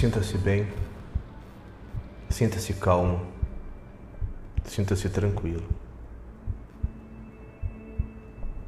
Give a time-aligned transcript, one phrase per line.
[0.00, 0.66] Sinta-se bem,
[2.30, 3.20] sinta-se calmo,
[4.64, 5.62] sinta-se tranquilo.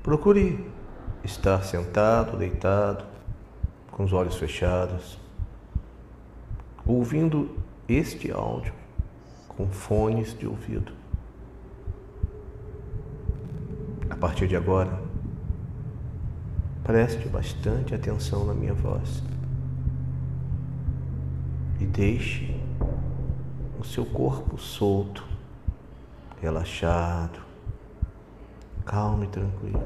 [0.02, 0.70] Procure
[1.24, 3.06] estar sentado, deitado,
[3.90, 5.18] com os olhos fechados,
[6.84, 7.56] ouvindo
[7.88, 8.74] este áudio
[9.48, 10.92] com fones de ouvido.
[14.10, 15.00] A partir de agora,
[16.84, 19.31] preste bastante atenção na minha voz
[21.82, 22.56] e deixe
[23.80, 25.26] o seu corpo solto,
[26.40, 27.40] relaxado,
[28.84, 29.82] calmo e tranquilo.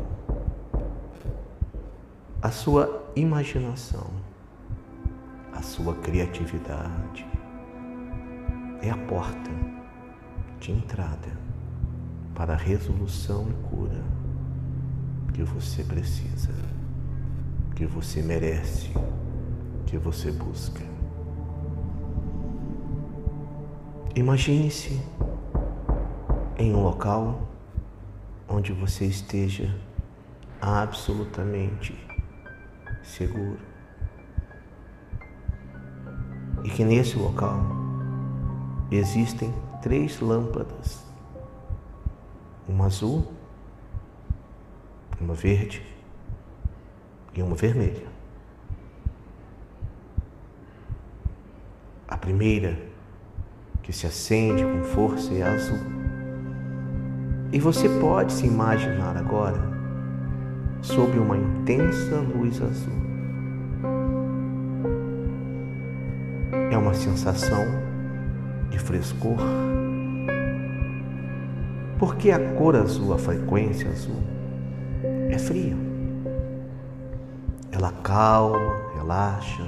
[2.43, 4.09] A sua imaginação,
[5.55, 7.27] a sua criatividade
[8.83, 9.51] é a porta
[10.61, 11.33] de entrada
[12.35, 14.05] para a resolução e cura
[15.33, 16.53] que você precisa,
[17.75, 18.93] que você merece,
[19.87, 20.96] que você busca.
[24.17, 24.99] Imagine-se
[26.57, 27.47] em um local
[28.49, 29.79] onde você esteja
[30.59, 31.95] absolutamente
[33.03, 33.59] seguro.
[36.65, 37.61] E que nesse local
[38.91, 41.05] existem três lâmpadas:
[42.67, 43.31] uma azul,
[45.21, 45.85] uma verde
[47.35, 48.07] e uma vermelha.
[52.09, 52.86] A primeira
[53.87, 55.79] que se acende com força e azul.
[57.53, 59.61] E você pode se imaginar agora
[60.83, 62.93] sob uma intensa luz azul.
[66.73, 67.65] É uma sensação
[68.71, 69.37] de frescor.
[71.97, 74.21] Porque a cor azul, a frequência azul,
[75.31, 75.77] é fria.
[77.71, 79.65] Ela calma, relaxa,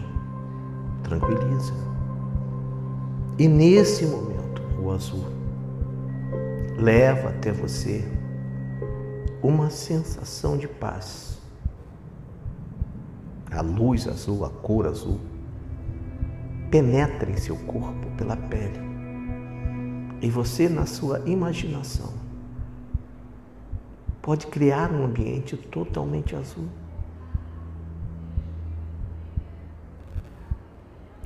[1.04, 1.87] tranquiliza.
[3.38, 5.24] E nesse momento, o azul
[6.76, 8.04] leva até você
[9.40, 11.38] uma sensação de paz.
[13.48, 15.20] A luz azul, a cor azul,
[16.68, 18.80] penetra em seu corpo pela pele.
[20.20, 22.12] E você, na sua imaginação,
[24.20, 26.66] pode criar um ambiente totalmente azul.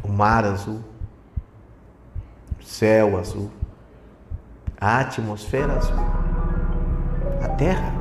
[0.04, 0.91] O mar azul,
[2.72, 3.50] céu azul,
[4.80, 6.06] a atmosfera azul.
[7.44, 7.92] A Terra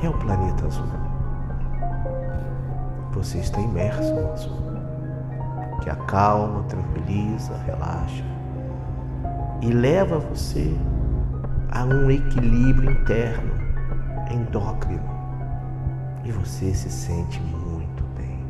[0.00, 0.86] é o planeta azul.
[3.14, 4.62] Você está imerso no azul,
[5.82, 8.24] que acalma, tranquiliza, relaxa
[9.60, 10.72] e leva você
[11.72, 13.54] a um equilíbrio interno,
[14.30, 15.02] endócrino,
[16.24, 18.40] e você se sente muito bem.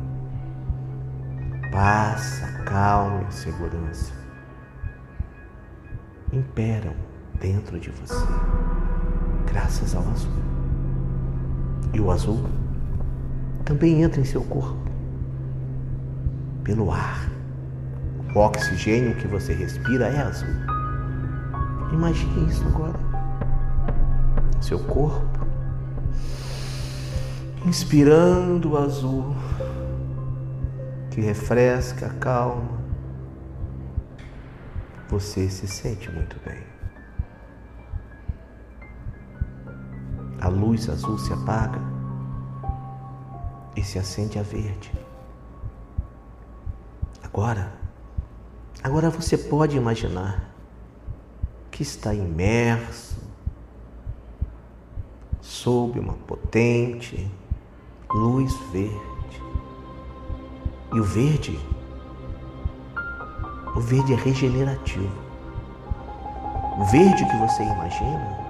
[1.71, 4.24] Passa, calma e segurança
[6.31, 6.93] imperam
[7.39, 8.25] dentro de você,
[9.45, 10.31] graças ao azul.
[11.93, 12.43] E o azul
[13.63, 14.77] também entra em seu corpo
[16.63, 17.29] pelo ar.
[18.35, 20.49] O oxigênio que você respira é azul.
[21.93, 22.99] Imagine isso agora.
[24.61, 25.45] Seu corpo
[27.65, 29.35] inspirando o azul
[31.11, 32.84] que refresca, calma
[35.15, 36.61] você se sente muito bem.
[40.41, 41.79] A luz azul se apaga
[43.77, 44.91] e se acende a verde.
[47.23, 47.71] Agora,
[48.83, 50.53] agora você pode imaginar
[51.71, 53.17] que está imerso
[55.39, 57.31] sob uma potente
[58.11, 59.41] luz verde.
[60.93, 61.57] E o verde
[63.75, 65.11] o verde é regenerativo.
[66.79, 68.45] O verde que você imagina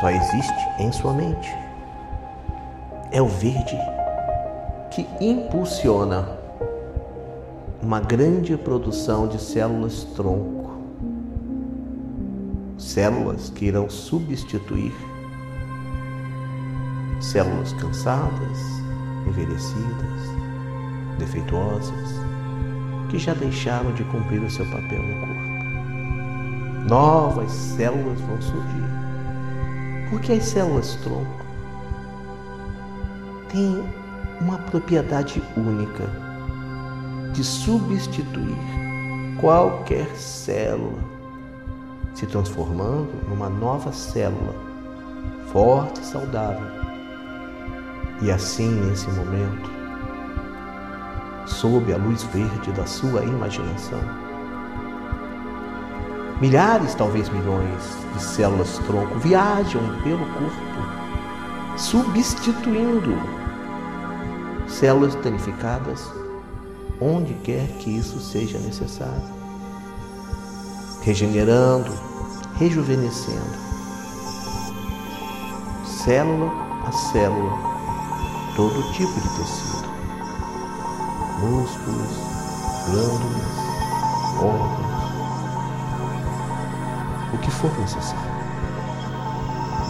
[0.00, 1.54] só existe em sua mente.
[3.12, 3.78] É o verde
[4.90, 6.38] que impulsiona
[7.82, 10.70] uma grande produção de células tronco.
[12.78, 14.94] Células que irão substituir
[17.20, 18.58] células cansadas,
[19.26, 20.22] envelhecidas,
[21.18, 22.35] defeituosas
[23.08, 25.46] que já deixaram de cumprir o seu papel no corpo.
[26.88, 28.86] Novas células vão surgir.
[30.10, 31.44] Porque as células tronco
[33.48, 33.84] têm
[34.40, 36.04] uma propriedade única
[37.32, 38.56] de substituir
[39.40, 40.98] qualquer célula,
[42.14, 44.54] se transformando numa nova célula
[45.52, 46.66] forte e saudável.
[48.22, 49.70] E assim, nesse momento,
[51.46, 54.00] sob a luz verde da sua imaginação.
[56.40, 63.16] Milhares, talvez milhões, de células tronco viajam pelo corpo, substituindo
[64.68, 66.10] células danificadas
[67.00, 69.22] onde quer que isso seja necessário,
[71.02, 71.90] regenerando,
[72.56, 73.66] rejuvenescendo,
[75.84, 76.50] célula
[76.86, 77.52] a célula,
[78.56, 79.75] todo tipo de tecido,
[81.38, 82.16] músculos,
[82.86, 83.66] glândulas,
[84.42, 84.96] órgãos,
[87.34, 88.36] o que for necessário.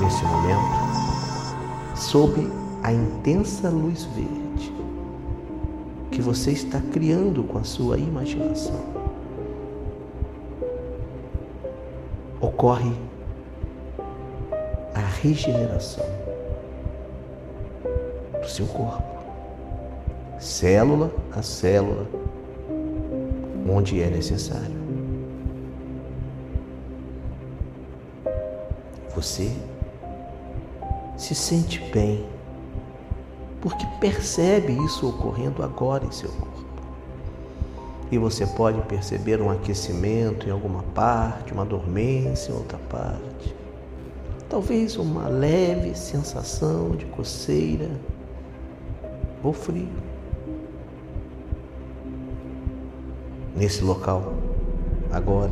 [0.00, 2.50] Nesse momento, sob
[2.82, 4.72] a intensa luz verde
[6.10, 8.80] que você está criando com a sua imaginação,
[12.40, 12.92] ocorre
[14.94, 16.04] a regeneração
[18.40, 19.15] do seu corpo,
[20.38, 22.06] célula a célula,
[23.68, 24.76] onde é necessário.
[29.14, 29.50] Você
[31.16, 32.26] se sente bem,
[33.60, 36.66] porque percebe isso ocorrendo agora em seu corpo.
[38.10, 43.56] E você pode perceber um aquecimento em alguma parte, uma dormência em outra parte.
[44.48, 47.90] Talvez uma leve sensação de coceira
[49.42, 50.05] ou frio.
[53.56, 54.34] Nesse local,
[55.10, 55.50] agora,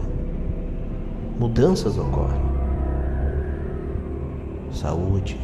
[1.40, 2.42] mudanças ocorrem.
[4.70, 5.40] Saúde,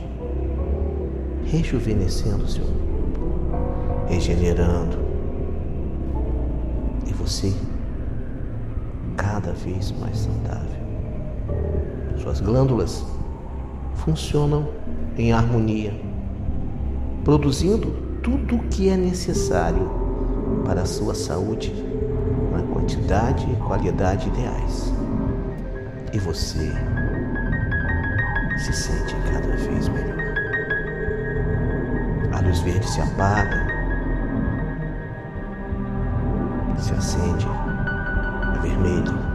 [1.47, 4.99] rejuvenescendo seu corpo, regenerando.
[7.07, 7.51] E você
[9.17, 10.81] cada vez mais saudável.
[12.19, 13.03] Suas glândulas
[13.95, 14.69] funcionam
[15.17, 15.99] em harmonia,
[17.25, 17.91] produzindo
[18.23, 19.91] tudo o que é necessário
[20.67, 21.90] para a sua saúde
[22.91, 24.93] quantidade e qualidade ideais.
[26.13, 26.73] E você
[28.59, 30.19] se sente cada vez melhor.
[32.33, 33.67] A luz verde se apaga,
[36.79, 39.31] se acende a vermelha.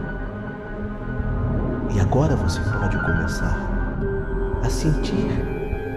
[1.94, 3.58] E agora você pode começar
[4.62, 5.30] a sentir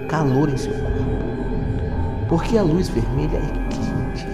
[0.07, 2.29] calor em seu corpo.
[2.29, 4.27] Porque a luz vermelha é quente,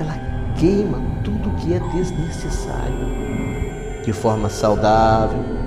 [0.00, 0.27] ela
[0.58, 3.08] queima tudo que é desnecessário
[4.04, 5.58] de forma saudável,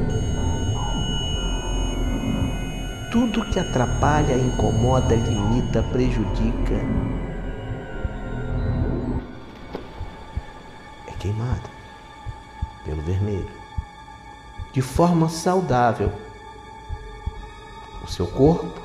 [3.12, 6.76] Tudo que atrapalha, incomoda, limita, prejudica
[11.08, 11.70] é queimado
[12.86, 13.52] pelo vermelho.
[14.72, 16.10] De forma saudável,
[18.02, 18.80] o seu corpo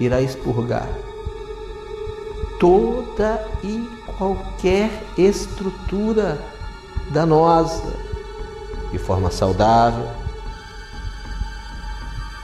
[0.00, 0.88] irá expurgar
[2.58, 3.88] toda e
[4.22, 6.38] qualquer estrutura
[7.10, 7.92] danosa
[8.92, 10.06] de forma saudável,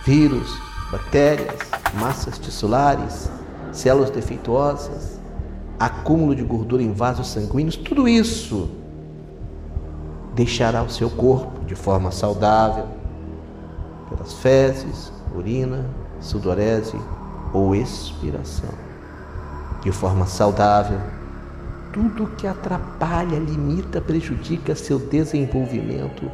[0.04, 0.58] vírus,
[0.90, 1.54] bactérias,
[1.94, 3.30] massas tissulares,
[3.70, 5.20] células defeituosas,
[5.78, 8.68] acúmulo de gordura em vasos sanguíneos, tudo isso
[10.34, 12.88] deixará o seu corpo de forma saudável
[14.08, 15.86] pelas fezes, urina,
[16.18, 16.98] sudorese
[17.52, 18.70] ou expiração.
[19.80, 20.98] De forma saudável,
[21.98, 26.30] tudo que atrapalha, limita, prejudica seu desenvolvimento,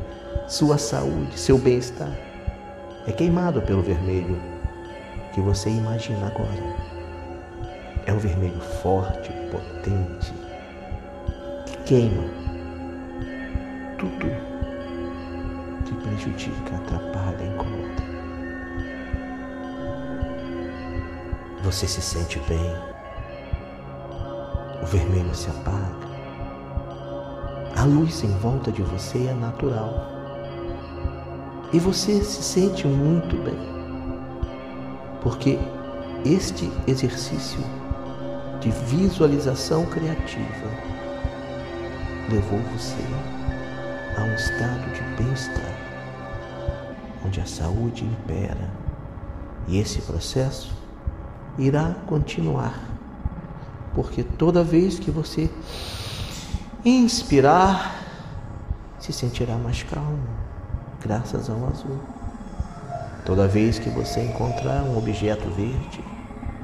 [0.46, 2.14] sua saúde, seu bem-estar
[3.06, 4.38] é queimado pelo vermelho
[5.32, 6.76] que você imagina agora.
[8.04, 10.34] É um vermelho forte, potente,
[11.64, 12.24] que queima
[13.96, 14.26] tudo
[15.86, 18.04] que prejudica, atrapalha, incomoda.
[21.62, 22.93] Você se sente bem,
[24.82, 26.04] o vermelho se apaga,
[27.76, 30.12] a luz em volta de você é natural.
[31.72, 33.58] E você se sente muito bem,
[35.22, 35.58] porque
[36.24, 37.60] este exercício
[38.60, 40.68] de visualização criativa
[42.30, 43.02] levou você
[44.16, 45.76] a um estado de bem-estar,
[47.26, 48.70] onde a saúde impera,
[49.66, 50.72] e esse processo
[51.58, 52.93] irá continuar,
[53.94, 55.48] porque toda vez que você
[56.84, 58.02] inspirar,
[58.98, 60.26] se sentirá mais calmo
[61.00, 62.00] graças ao azul.
[63.24, 66.02] Toda vez que você encontrar um objeto verde,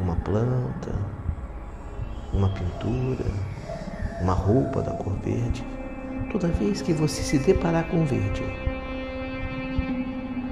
[0.01, 0.95] uma planta,
[2.33, 3.25] uma pintura,
[4.21, 5.65] uma roupa da cor verde,
[6.31, 8.43] toda vez que você se deparar com verde,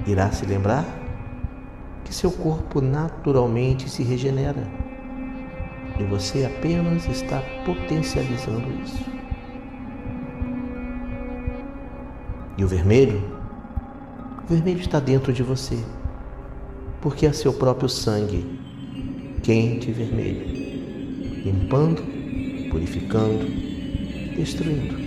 [0.05, 0.85] irá se lembrar
[2.03, 4.88] que seu corpo naturalmente se regenera.
[5.99, 9.05] E você apenas está potencializando isso.
[12.57, 13.21] E o vermelho?
[14.43, 15.77] O vermelho está dentro de você,
[17.01, 18.45] porque é seu próprio sangue,
[19.43, 22.01] quente e vermelho, limpando,
[22.69, 23.45] purificando,
[24.35, 24.97] destruindo,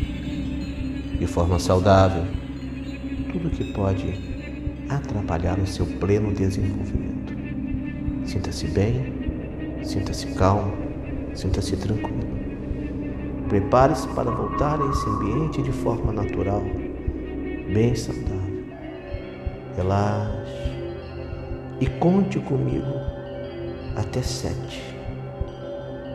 [1.19, 2.25] de forma saudável,
[3.33, 4.15] tudo que pode
[4.89, 7.33] atrapalhar o seu pleno desenvolvimento.
[8.25, 10.82] Sinta-se bem, sinta-se calmo,
[11.35, 12.23] sinta-se tranquilo.
[13.49, 16.63] Prepare-se para voltar a esse ambiente de forma natural,
[17.73, 18.65] bem saudável.
[19.77, 20.73] Relaxe
[21.81, 22.93] e conte comigo
[23.97, 24.83] até sete.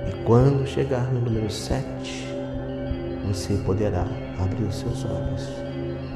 [0.07, 2.27] E quando chegar no número sete,
[3.27, 4.05] você poderá
[4.39, 5.49] abrir os seus olhos,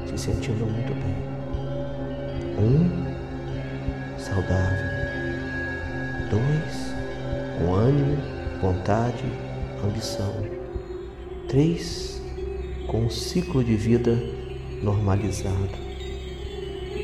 [0.05, 1.31] se sentindo muito bem.
[2.57, 3.11] Um,
[4.17, 4.91] saudável.
[6.29, 6.95] Dois,
[7.57, 9.23] com ânimo, vontade,
[9.83, 10.33] ambição.
[11.47, 12.21] Três,
[12.87, 14.17] com um ciclo de vida
[14.81, 15.91] normalizado.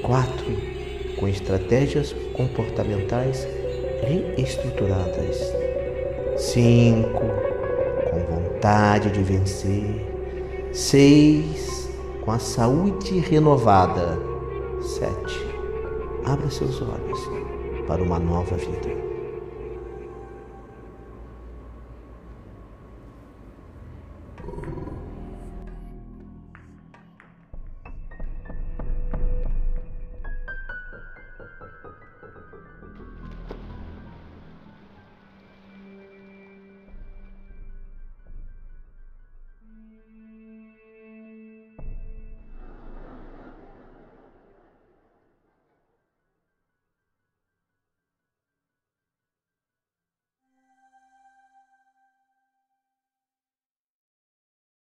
[0.04, 0.46] Quatro,
[1.20, 3.48] com estratégias comportamentais
[4.04, 5.52] reestruturadas.
[6.38, 7.24] Cinco,
[8.12, 10.06] com vontade de vencer.
[10.72, 11.90] Seis,
[12.22, 14.20] com a saúde renovada.
[14.82, 15.44] Sete,
[16.24, 17.20] abra seus olhos
[17.88, 19.07] para uma nova vida.